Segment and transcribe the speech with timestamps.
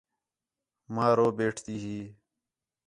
[0.93, 1.97] ماں رُو بیٹ تی ہی